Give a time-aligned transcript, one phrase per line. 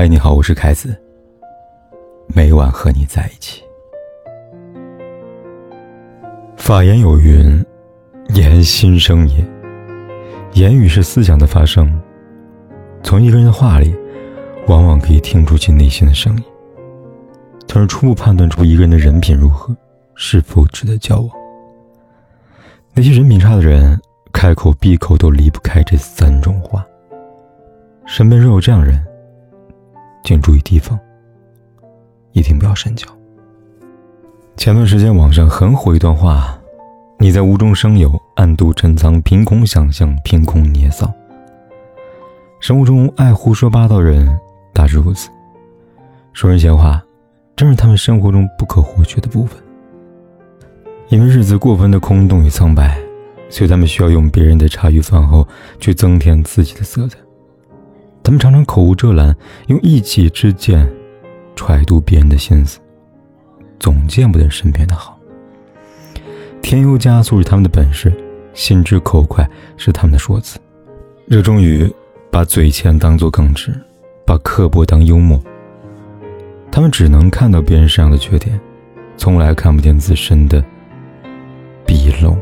[0.00, 0.96] 嗨，你好，我是凯子。
[2.28, 3.64] 每晚和你在一起。
[6.56, 7.66] 法言有云
[8.32, 9.44] ：“言心声也。”
[10.54, 12.00] 言语是思想的发生。
[13.02, 13.92] 从一个人的话里，
[14.68, 16.44] 往往可以听出其内心的声音，
[17.66, 19.76] 从而初步判断出一个人的人品如何，
[20.14, 21.30] 是否值得交往。
[22.94, 24.00] 那些人品差的人，
[24.32, 26.86] 开口闭口都离不开这三种话。
[28.06, 29.04] 身边若有这样人，
[30.28, 31.00] 请注意提防，
[32.32, 33.08] 一定不要深交。
[34.58, 36.54] 前段时间网上很火一段话
[37.18, 41.10] ：“你在无中生有，暗度陈仓，凭空想象，凭空捏造。”
[42.60, 44.28] 生活中爱胡说八道人
[44.74, 45.30] 大致如此，
[46.34, 47.02] 说人闲话，
[47.56, 49.58] 正是他们生活中不可或缺的部分。
[51.08, 53.00] 因为日子过分的空洞与苍白，
[53.48, 55.48] 所以他们需要用别人的茶余饭后
[55.80, 57.16] 去增添自己的色彩。
[58.28, 59.34] 他们常常口无遮拦，
[59.68, 60.86] 用一己之见
[61.56, 62.78] 揣度别人的心思，
[63.80, 65.18] 总见不得身边的好。
[66.60, 68.12] 添油加醋是他们的本事，
[68.52, 70.58] 心直口快是他们的说辞，
[71.24, 71.90] 热衷于
[72.30, 73.74] 把嘴欠当做耿直，
[74.26, 75.42] 把刻薄当幽默。
[76.70, 78.60] 他们只能看到别人身上的缺点，
[79.16, 80.62] 从来看不见自身的
[81.86, 82.36] 鄙陋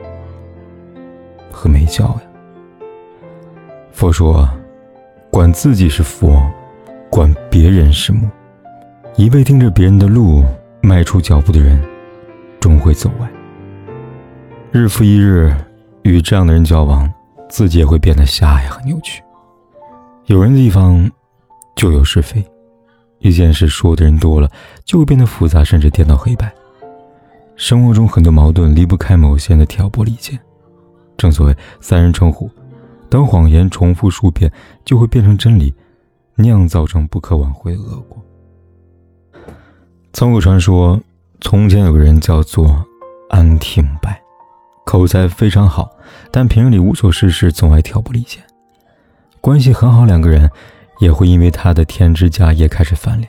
[1.48, 2.22] 和没教呀。
[3.92, 4.50] 佛说。
[5.36, 6.50] 管自己是佛，
[7.10, 8.26] 管别人是魔。
[9.16, 10.42] 一味盯着别人的路
[10.80, 11.78] 迈出脚步的人，
[12.58, 13.28] 终会走歪。
[14.72, 15.54] 日复一日
[16.04, 17.06] 与这样的人交往，
[17.50, 19.22] 自己也会变得狭隘和扭曲。
[20.24, 21.12] 有人的地方
[21.74, 22.42] 就有是非，
[23.18, 24.50] 一件事说的人多了，
[24.86, 26.50] 就会变得复杂，甚至颠倒黑白。
[27.56, 30.40] 生活中很多矛盾离不开某些人的挑拨离间。
[31.18, 32.50] 正所谓三人成虎。
[33.08, 34.50] 当谎言重复数遍，
[34.84, 35.74] 就会变成真理，
[36.36, 38.22] 酿造成不可挽回的恶果。
[40.12, 41.00] 曾有传说，
[41.40, 42.84] 从前有个人叫做
[43.28, 44.20] 安廷白，
[44.84, 45.90] 口才非常好，
[46.30, 48.42] 但平日里无所事事，总爱挑拨离间。
[49.40, 50.50] 关系很好两个人，
[51.00, 53.28] 也会因为他的添枝加叶开始翻脸；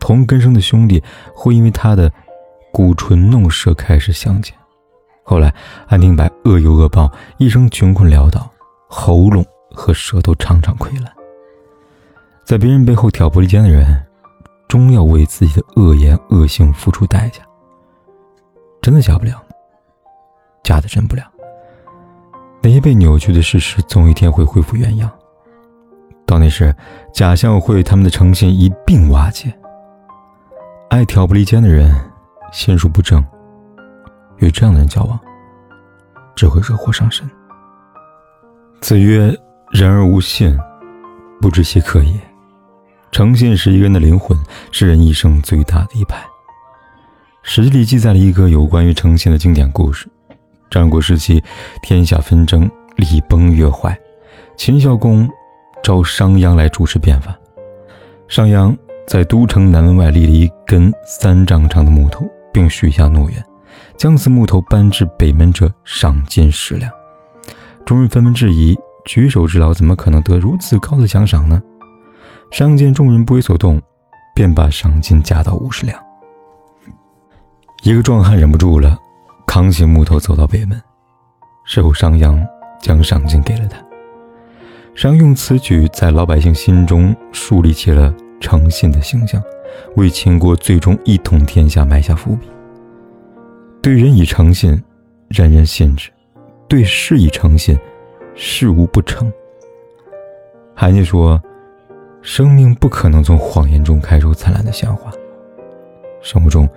[0.00, 1.02] 同根生的兄弟，
[1.34, 2.10] 会因为他的
[2.72, 4.54] 鼓唇弄舌开始相见。
[5.22, 5.54] 后来，
[5.86, 8.50] 安廷白恶有恶报，一生穷困潦倒。
[8.98, 11.12] 喉咙和舌头常常溃烂，
[12.44, 14.02] 在别人背后挑拨离间的人，
[14.68, 17.42] 终要为自己的恶言恶行付出代价。
[18.80, 19.40] 真的假不了，
[20.62, 21.22] 假的真不了。
[22.62, 25.10] 那些被扭曲的事实，总有一天会恢复原样。
[26.24, 26.74] 到那时，
[27.12, 29.52] 假象会他们的诚信一并瓦解。
[30.88, 31.94] 爱挑拨离间的人，
[32.50, 33.22] 心术不正，
[34.38, 35.20] 与这样的人交往，
[36.34, 37.28] 只会惹祸上身。
[38.80, 39.34] 子曰
[39.72, 40.56] ：“人而无信，
[41.40, 42.12] 不知其可也。”
[43.10, 44.38] 诚信是一个人的灵魂，
[44.70, 46.18] 是人一生最大的一派。
[47.42, 50.06] 《史记》里记载了一个有关于诚信的经典故事：
[50.70, 51.42] 战国时期，
[51.82, 53.98] 天下纷争，礼崩乐坏，
[54.56, 55.28] 秦孝公
[55.82, 57.36] 召商鞅来主持变法。
[58.28, 58.76] 商鞅
[59.06, 63.42] 在都城南门外立了一根三丈长的木头，并许下诺言：
[63.96, 66.90] 将此木头搬至北门者，赏金十两。
[67.86, 71.62] 众人纷纷质疑：举手之劳，怎么可能得如此高的奖赏呢？
[72.50, 73.80] 商见众人不为所动，
[74.34, 75.96] 便把赏金加到五十两。
[77.84, 78.98] 一个壮汉忍不住了，
[79.46, 80.82] 扛起木头走到北门，
[81.64, 82.44] 事后商鞅
[82.82, 83.78] 将赏金给了他。
[84.96, 89.40] 商用此举在老百姓心中树立起了诚信的形象，
[89.94, 92.48] 为秦国最终一统天下埋下伏笔。
[93.80, 94.82] 对人以诚信，
[95.28, 96.10] 人人信之。
[96.68, 97.78] 对事以诚信，
[98.34, 99.32] 事无不成。
[100.74, 101.40] 韩愈说
[102.22, 105.10] ：“生命不可能从谎言中开出灿烂的鲜花。”
[106.20, 106.68] 生活中，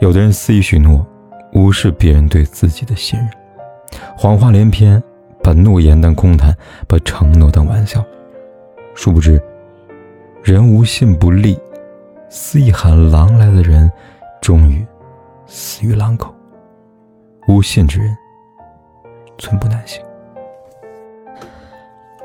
[0.00, 1.06] 有的人肆意许诺，
[1.52, 3.28] 无视别人对自己的信任，
[4.16, 5.00] 谎话连篇，
[5.42, 6.54] 把诺言当空谈，
[6.88, 8.04] 把承诺当玩笑。
[8.94, 9.40] 殊不知，
[10.42, 11.56] 人无信不立，
[12.28, 13.90] 肆意喊狼来的人，
[14.40, 14.84] 终于
[15.46, 16.34] 死于狼口。
[17.46, 18.16] 无信之人。
[19.38, 20.02] 寸步难行。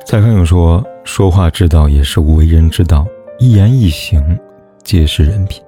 [0.06, 3.06] 蔡康永说：“说话之道也是无为人之道，
[3.40, 4.40] 一言一行
[4.82, 5.62] 皆是人品。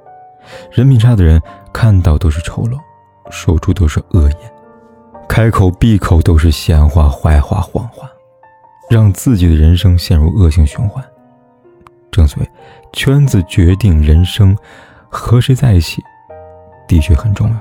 [0.71, 1.41] 人品差的人，
[1.73, 2.79] 看到都是丑陋，
[3.29, 4.51] 说出都是恶言，
[5.27, 8.09] 开口闭口都是闲话、坏话、谎话，
[8.89, 11.03] 让自己的人生陷入恶性循环。
[12.09, 12.49] 正所谓，
[12.93, 14.57] 圈子决定人生，
[15.09, 16.01] 和谁在一起，
[16.87, 17.55] 的确很重要。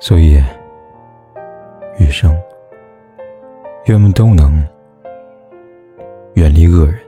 [0.00, 0.40] 所以。”
[1.98, 2.32] 余生，
[3.86, 4.64] 愿我们都能
[6.34, 6.98] 远离恶人，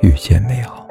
[0.00, 0.86] 遇见美好。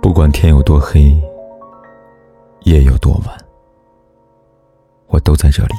[0.00, 1.14] 不管天有多黑，
[2.60, 3.36] 夜有多晚，
[5.08, 5.74] 我都在这里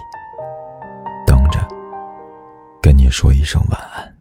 [1.26, 1.60] 等着，
[2.82, 4.15] 跟你说一声晚安。